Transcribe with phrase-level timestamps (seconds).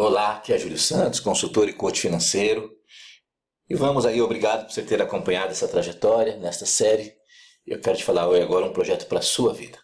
[0.00, 2.70] Olá, aqui é Júlio Santos, consultor e coach financeiro.
[3.68, 7.12] E vamos aí, obrigado por você ter acompanhado essa trajetória nesta série.
[7.66, 9.76] Eu quero te falar hoje agora um projeto para a sua vida.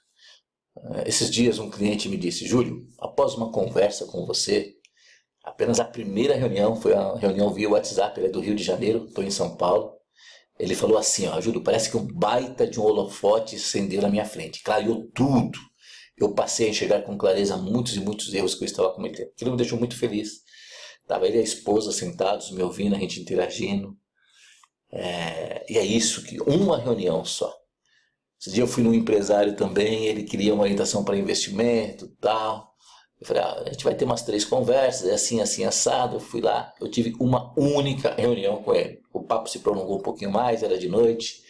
[0.79, 4.77] Eh, esses dias um cliente me disse, Júlio, após uma conversa com você,
[5.42, 9.06] apenas a primeira reunião, foi a reunião via WhatsApp, ele é do Rio de Janeiro,
[9.08, 9.94] estou em São Paulo.
[10.56, 14.24] Ele falou assim, ó, Júlio, parece que um baita de um holofote acendeu na minha
[14.24, 15.58] frente, clareou tudo
[16.16, 19.28] eu passei a enxergar com clareza muitos e muitos erros que eu estava cometendo.
[19.28, 20.42] Aquilo me deixou muito feliz.
[21.02, 23.97] Estava ele e a esposa sentados, me ouvindo, a gente interagindo.
[24.92, 27.53] É, e é isso, que uma reunião só.
[28.41, 32.73] Esse dia eu fui num empresário também, ele queria uma orientação para investimento tal.
[33.20, 36.17] Eu falei, ah, a gente vai ter umas três conversas, é assim, assim, assado.
[36.17, 39.01] Eu fui lá, eu tive uma única reunião com ele.
[39.12, 41.42] O papo se prolongou um pouquinho mais, era de noite.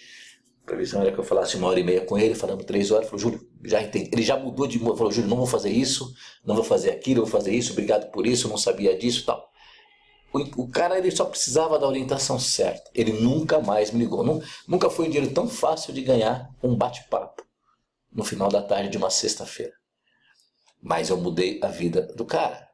[0.65, 3.07] A previsão era que eu falasse uma hora e meia com ele, falando três horas.
[3.07, 4.09] Falou, Júlio, já entendi.
[4.11, 6.11] Ele já mudou de falou, Júlio, não vou fazer isso,
[6.45, 9.47] não vou fazer aquilo, vou fazer isso, obrigado por isso, não sabia disso tal.
[10.33, 12.91] O, o cara ele só precisava da orientação certa.
[12.95, 14.25] Ele nunca mais me ligou.
[14.67, 17.45] Nunca foi um dinheiro tão fácil de ganhar um bate-papo
[18.11, 19.75] no final da tarde de uma sexta-feira.
[20.83, 22.74] Mas eu mudei a vida do cara.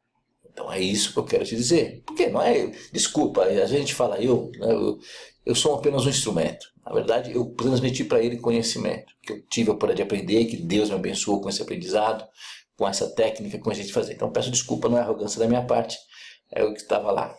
[0.52, 2.02] Então é isso que eu quero te dizer.
[2.06, 2.72] Porque não é.
[2.92, 4.98] Desculpa, a gente fala eu, né, eu,
[5.46, 6.66] eu sou apenas um instrumento.
[6.84, 10.56] Na verdade, eu transmiti para ele conhecimento que eu tive a oportunidade de aprender, que
[10.56, 12.26] Deus me abençoou com esse aprendizado,
[12.76, 14.14] com essa técnica, com a gente fazer.
[14.14, 15.96] Então peço desculpa, não é arrogância da minha parte,
[16.50, 17.34] é o que estava lá.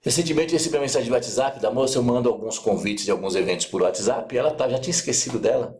[0.00, 3.66] Recentemente recebi uma mensagem de WhatsApp da moça, eu mando alguns convites de alguns eventos
[3.66, 5.74] por WhatsApp, e ela tá, já tinha esquecido dela.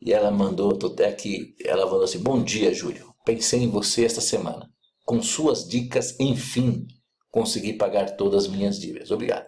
[0.00, 3.12] E ela mandou, até aqui, ela falou assim: Bom dia, Júlio.
[3.24, 4.70] Pensei em você esta semana.
[5.10, 6.86] Com suas dicas, enfim,
[7.32, 9.10] consegui pagar todas as minhas dívidas.
[9.10, 9.44] Obrigado.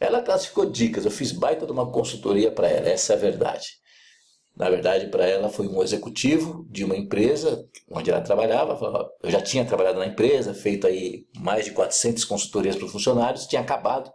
[0.00, 3.68] Ela classificou dicas, eu fiz baita de uma consultoria para ela, essa é a verdade.
[4.56, 8.76] Na verdade, para ela foi um executivo de uma empresa onde ela trabalhava.
[9.22, 13.60] Eu já tinha trabalhado na empresa, feito aí mais de 400 consultorias para funcionários, tinha
[13.60, 14.10] acabado.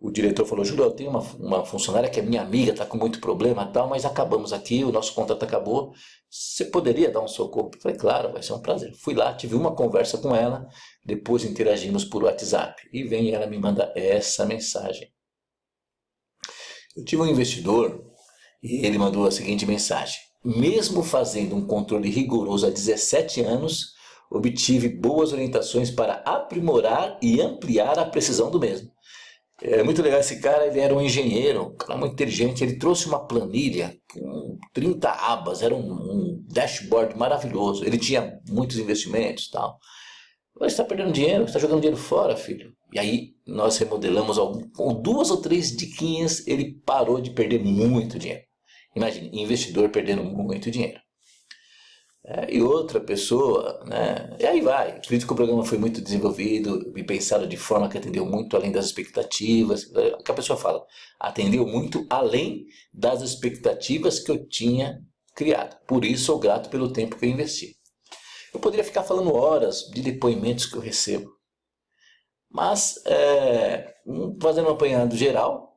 [0.00, 2.96] O diretor falou: Júlio, eu tenho uma, uma funcionária que é minha amiga, está com
[2.96, 5.92] muito problema tal, mas acabamos aqui, o nosso contrato acabou.
[6.30, 7.70] Você poderia dar um socorro?
[7.74, 8.94] Eu falei: Claro, vai ser um prazer.
[8.94, 10.66] Fui lá, tive uma conversa com ela,
[11.04, 12.88] depois interagimos por WhatsApp.
[12.90, 15.12] E vem ela me manda essa mensagem.
[16.96, 18.02] Eu tive um investidor
[18.62, 23.92] e ele mandou a seguinte mensagem: Mesmo fazendo um controle rigoroso há 17 anos,
[24.30, 28.90] obtive boas orientações para aprimorar e ampliar a precisão do mesmo.
[29.62, 33.06] É muito legal esse cara, ele era um engenheiro, um cara muito inteligente, ele trouxe
[33.06, 37.84] uma planilha com 30 abas, era um, um dashboard maravilhoso.
[37.84, 39.78] Ele tinha muitos investimentos e tal.
[40.58, 42.72] Você está perdendo dinheiro, está jogando dinheiro fora, filho.
[42.92, 48.18] E aí nós remodelamos algum, com duas ou três diquinhas, ele parou de perder muito
[48.18, 48.42] dinheiro.
[48.96, 51.00] Imagine, investidor perdendo muito dinheiro.
[52.22, 54.36] É, e outra pessoa, né?
[54.38, 54.90] E aí vai.
[54.90, 58.70] Acredito que o programa foi muito desenvolvido e pensado de forma que atendeu muito além
[58.70, 59.84] das expectativas.
[59.86, 60.84] Que a pessoa fala,
[61.18, 65.00] atendeu muito além das expectativas que eu tinha
[65.34, 65.76] criado.
[65.86, 67.76] Por isso sou grato pelo tempo que eu investi.
[68.52, 71.30] Eu poderia ficar falando horas de depoimentos que eu recebo.
[72.50, 73.94] Mas, é,
[74.42, 75.69] fazendo um apanhado geral,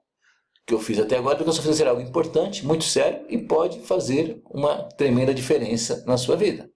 [0.65, 3.79] que eu fiz até agora, porque eu estou fazendo algo importante, muito sério e pode
[3.81, 6.69] fazer uma tremenda diferença na sua vida.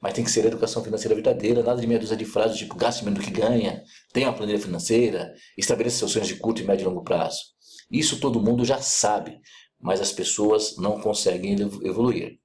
[0.00, 3.04] Mas tem que ser educação financeira verdadeira, nada de meia dúzia de frases tipo gaste
[3.04, 3.82] menos do que ganha,
[4.12, 7.40] tenha uma planilha financeira, estabeleça seus sonhos de curto, médio e longo prazo.
[7.90, 9.38] Isso todo mundo já sabe,
[9.80, 12.38] mas as pessoas não conseguem evoluir.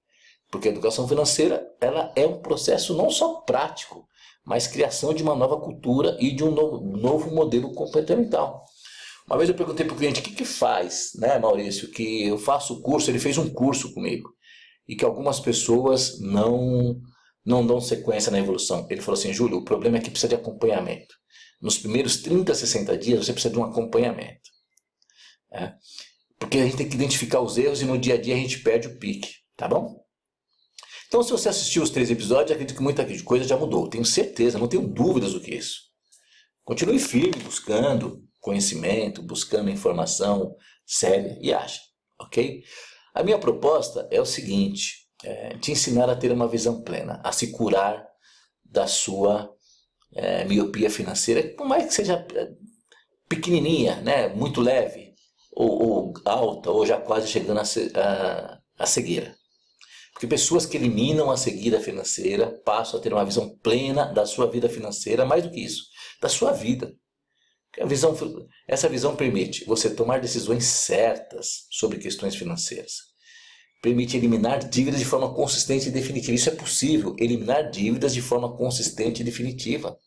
[0.51, 4.07] Porque a educação financeira ela é um processo não só prático,
[4.45, 8.63] mas criação de uma nova cultura e de um novo, novo modelo comportamental.
[9.29, 12.37] Uma vez eu perguntei para o cliente o que, que faz, né, Maurício, que eu
[12.37, 14.33] faço o curso, ele fez um curso comigo,
[14.87, 16.99] e que algumas pessoas não,
[17.45, 18.87] não dão sequência na evolução.
[18.89, 21.13] Ele falou assim, Júlio, o problema é que precisa de acompanhamento.
[21.61, 24.49] Nos primeiros 30, 60 dias você precisa de um acompanhamento.
[25.51, 25.75] Né?
[26.39, 28.63] Porque a gente tem que identificar os erros e no dia a dia a gente
[28.63, 30.03] perde o pique, tá bom?
[31.07, 33.89] Então, se você assistiu os três episódios, acredito que muita coisa já mudou.
[33.89, 35.81] Tenho certeza, não tenho dúvidas do que isso.
[36.63, 40.55] Continue firme buscando conhecimento, buscando informação
[40.85, 41.81] séria e acha,
[42.19, 42.63] ok?
[43.13, 47.31] A minha proposta é o seguinte: é, te ensinar a ter uma visão plena, a
[47.31, 48.07] se curar
[48.63, 49.53] da sua
[50.13, 52.49] é, miopia financeira, por mais que seja é,
[53.27, 55.13] pequenininha, né, muito leve,
[55.51, 59.35] ou, ou alta, ou já quase chegando a cegueira.
[60.13, 64.47] Porque pessoas que eliminam a cegueira financeira passam a ter uma visão plena da sua
[64.47, 65.83] vida financeira, mais do que isso,
[66.21, 66.93] da sua vida.
[67.79, 68.17] A visão,
[68.67, 73.09] essa visão permite você tomar decisões certas sobre questões financeiras.
[73.81, 76.33] Permite eliminar dívidas de forma consistente e definitiva.
[76.33, 79.97] Isso é possível, eliminar dívidas de forma consistente e definitiva.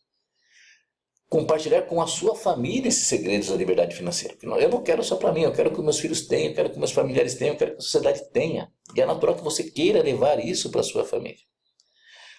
[1.33, 4.37] compartilhar com a sua família esses segredos da liberdade financeira.
[4.43, 6.77] Eu não quero só para mim, eu quero que meus filhos tenham, eu quero que
[6.77, 8.71] meus familiares tenham, eu quero que a sociedade tenha.
[8.95, 11.39] E é natural que você queira levar isso para a sua família.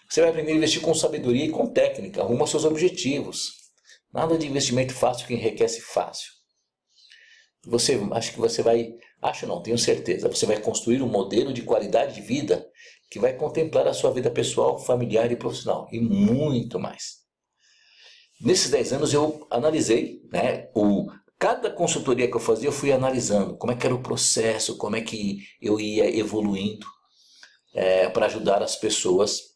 [0.09, 3.64] Você vai aprender a investir com sabedoria e com técnica, rumo aos seus objetivos.
[4.15, 6.31] Nada de investimento fácil que enriquece fácil.
[7.67, 11.63] Você acho que você vai, acho não, tenho certeza, você vai construir um modelo de
[11.63, 12.65] qualidade de vida
[13.11, 17.25] que vai contemplar a sua vida pessoal, familiar e profissional e muito mais.
[18.41, 23.57] Nesses 10 anos eu analisei, né, o, cada consultoria que eu fazia eu fui analisando
[23.57, 26.87] como é que era o processo, como é que eu ia evoluindo
[27.75, 29.54] é, para ajudar as pessoas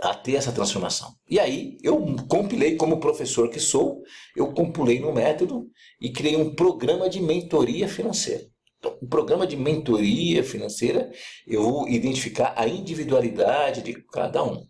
[0.00, 1.14] a ter essa transformação.
[1.28, 1.98] E aí eu
[2.28, 4.02] compilei como professor que sou,
[4.34, 5.66] eu compilei no método
[6.00, 8.44] e criei um programa de mentoria financeira.
[8.78, 11.10] Então, o programa de mentoria financeira,
[11.46, 14.66] eu vou identificar a individualidade de cada um.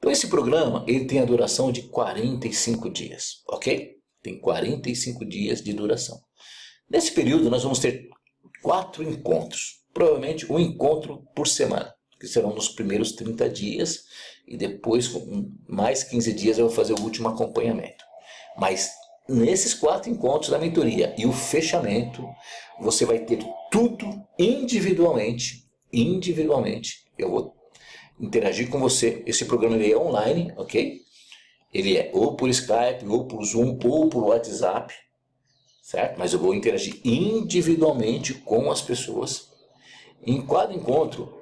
[0.00, 3.96] Então esse programa ele tem a duração de 45 dias, ok?
[4.22, 6.18] Tem 45 dias de duração.
[6.88, 8.08] Nesse período nós vamos ter
[8.62, 14.04] quatro encontros, provavelmente um encontro por semana, que serão nos primeiros 30 dias
[14.46, 18.04] e depois com mais 15 dias eu vou fazer o último acompanhamento.
[18.58, 18.92] Mas
[19.26, 22.22] nesses quatro encontros da mentoria e o fechamento,
[22.78, 27.06] você vai ter tudo individualmente, individualmente.
[27.16, 27.56] Eu vou
[28.20, 29.22] interagir com você.
[29.26, 31.00] Esse programa ele é online, ok?
[31.72, 34.92] Ele é ou por Skype, ou por Zoom, ou por WhatsApp,
[35.82, 36.18] certo?
[36.18, 39.48] Mas eu vou interagir individualmente com as pessoas.
[40.26, 41.39] Em cada encontro,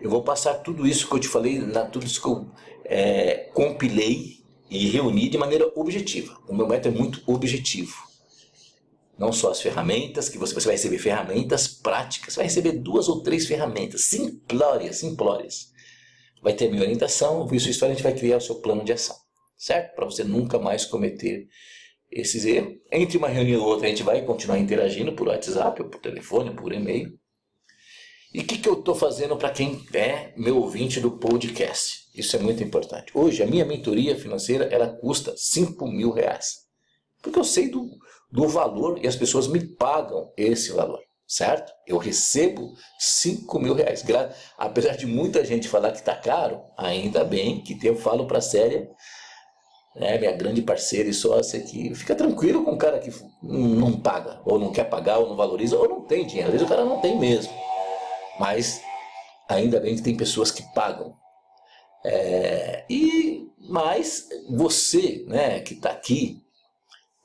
[0.00, 2.50] eu vou passar tudo isso que eu te falei, na, tudo isso que eu
[2.84, 6.36] é, compilei e reuni de maneira objetiva.
[6.48, 7.94] O meu método é muito objetivo.
[9.18, 13.22] Não só as ferramentas, que você, você vai receber ferramentas práticas, vai receber duas ou
[13.22, 15.70] três ferramentas simplórias, simplórias.
[16.42, 18.92] Vai ter minha orientação, viu sua história, a gente vai criar o seu plano de
[18.92, 19.14] ação,
[19.56, 19.94] certo?
[19.94, 21.46] Para você nunca mais cometer
[22.10, 22.74] esses erros.
[22.90, 26.50] Entre uma reunião e outra, a gente vai continuar interagindo por WhatsApp, ou por telefone,
[26.50, 27.12] ou por e-mail.
[28.34, 32.06] E o que, que eu estou fazendo para quem é meu ouvinte do podcast?
[32.14, 33.12] Isso é muito importante.
[33.14, 36.60] Hoje, a minha mentoria financeira, ela custa 5 mil reais.
[37.20, 37.90] Porque eu sei do,
[38.30, 41.70] do valor e as pessoas me pagam esse valor, certo?
[41.86, 44.02] Eu recebo 5 mil reais.
[44.56, 48.42] Apesar de muita gente falar que está caro, ainda bem que eu falo para a
[48.42, 48.88] séria,
[49.94, 53.12] né, minha grande parceira e sócia, que fica tranquilo com o cara que
[53.42, 56.48] não paga, ou não quer pagar, ou não valoriza, ou não tem dinheiro.
[56.48, 57.52] Às vezes o cara não tem mesmo.
[58.38, 58.80] Mas
[59.48, 61.14] ainda bem que tem pessoas que pagam.
[62.04, 66.42] É, e mas você, né, que está aqui,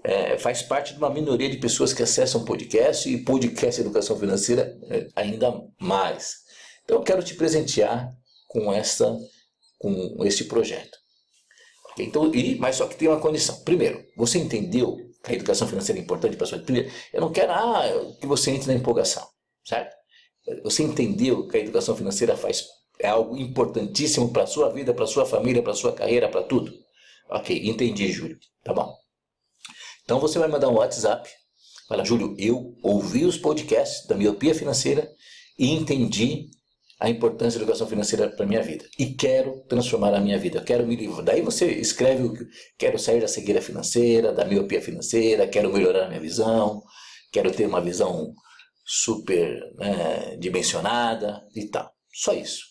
[0.03, 4.77] é, faz parte de uma minoria de pessoas que acessam podcast e podcast educação financeira
[4.89, 6.45] é, ainda mais.
[6.83, 8.09] Então eu quero te presentear
[8.47, 9.17] com essa
[9.79, 10.97] com esse projeto.
[11.99, 13.59] Então, e, mas só que tem uma condição.
[13.63, 16.89] Primeiro, você entendeu que a educação financeira é importante para a sua vida?
[17.11, 17.83] Eu não quero ah,
[18.19, 19.27] que você entre na empolgação,
[19.65, 19.96] certo?
[20.63, 22.65] Você entendeu que a educação financeira faz
[22.99, 26.29] é algo importantíssimo para a sua vida, para a sua família, para a sua carreira,
[26.29, 26.73] para tudo?
[27.29, 28.37] Ok, entendi, Júlio.
[28.63, 28.95] Tá bom.
[30.03, 31.29] Então você vai mandar um WhatsApp.
[31.87, 35.09] Fala, Júlio, eu ouvi os podcasts da miopia financeira
[35.59, 36.49] e entendi
[36.99, 40.59] a importância da educação financeira para minha vida e quero transformar a minha vida.
[40.59, 41.23] Eu quero me livrar.
[41.23, 42.45] Daí você escreve o que
[42.77, 46.81] quero sair da cegueira financeira, da miopia financeira, quero melhorar a minha visão,
[47.31, 48.33] quero ter uma visão
[48.87, 51.91] super né, dimensionada e tal.
[52.13, 52.61] Só isso.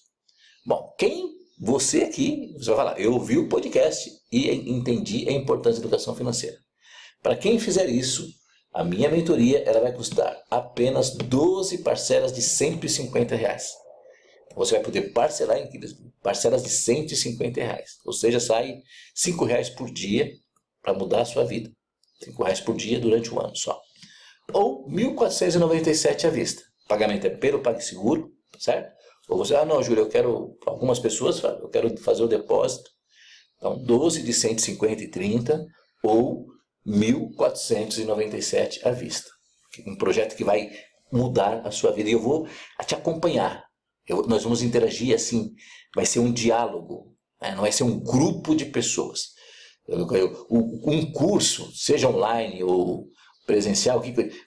[0.64, 5.80] Bom, quem você aqui, você vai falar, eu ouvi o podcast e entendi a importância
[5.80, 6.56] da educação financeira.
[7.22, 8.26] Para quem fizer isso,
[8.72, 13.72] a minha mentoria ela vai custar apenas 12 parcelas de 150 reais.
[14.54, 15.68] Você vai poder parcelar em
[16.22, 17.98] parcelas de 150 reais.
[18.06, 18.80] Ou seja, sai
[19.14, 20.32] 5 reais por dia
[20.82, 21.70] para mudar a sua vida.
[22.24, 23.78] 5 reais por dia durante um ano só
[24.52, 26.62] ou 1.497 à vista.
[26.88, 28.94] Pagamento é pelo PagSeguro, certo?
[29.28, 32.88] Ou você, ah não, Júlio, eu quero, algumas pessoas, eu quero fazer o depósito.
[33.56, 35.66] Então, 12 de 150 e 30
[36.04, 36.46] ou
[36.86, 39.28] 1.497 à vista.
[39.86, 40.70] Um projeto que vai
[41.12, 42.08] mudar a sua vida.
[42.08, 42.46] E eu vou
[42.86, 43.64] te acompanhar.
[44.06, 45.52] Eu, nós vamos interagir assim,
[45.94, 47.50] vai ser um diálogo, né?
[47.52, 49.34] não vai ser um grupo de pessoas.
[49.88, 53.08] Eu, eu, um curso, seja online ou
[53.46, 54.02] presencial,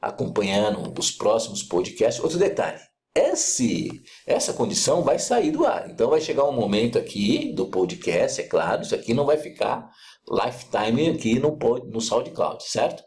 [0.00, 2.24] acompanhando os próximos podcasts.
[2.24, 2.80] Outro detalhe,
[3.14, 5.90] esse, essa condição vai sair do ar.
[5.90, 9.90] Então vai chegar um momento aqui do podcast, é claro, isso aqui não vai ficar
[10.26, 11.56] lifetime aqui no,
[11.90, 13.04] no SoundCloud, certo?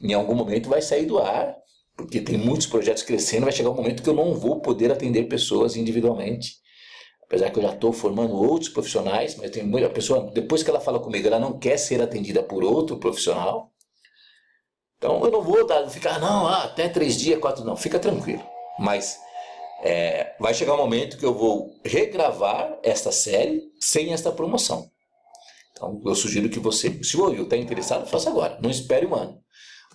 [0.00, 1.54] Em algum momento vai sair do ar,
[1.98, 5.24] porque tem muitos projetos crescendo, vai chegar um momento que eu não vou poder atender
[5.24, 6.54] pessoas individualmente.
[7.24, 10.80] Apesar que eu já estou formando outros profissionais, mas tem muita pessoa, depois que ela
[10.80, 13.72] fala comigo, ela não quer ser atendida por outro profissional.
[14.96, 18.46] Então eu não vou dar, ficar, não, ah, até três dias, quatro, não, fica tranquilo.
[18.78, 19.18] Mas
[19.82, 24.88] é, vai chegar um momento que eu vou regravar esta série sem esta promoção.
[25.72, 28.56] Então eu sugiro que você, se o está interessado, faça agora.
[28.62, 29.42] Não espere um ano.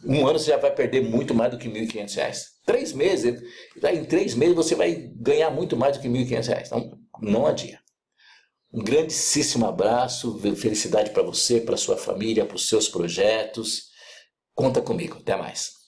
[0.06, 2.44] Um ano você já vai perder muito mais do que R$ 1.500.
[2.66, 3.42] Três meses,
[3.76, 6.68] em três meses você vai ganhar muito mais do que R$ 1.500.
[6.68, 7.80] Então não adia.
[8.74, 13.92] Um grandíssimo abraço, felicidade para você, para sua família, para os seus projetos.
[14.56, 15.18] Conta comigo.
[15.20, 15.83] Até mais.